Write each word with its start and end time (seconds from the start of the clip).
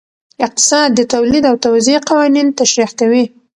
اقتصاد 0.45 0.89
د 0.95 1.01
تولید 1.13 1.43
او 1.49 1.55
توزیع 1.65 1.99
قوانین 2.09 2.47
تشریح 2.59 2.91
کوي. 2.99 3.25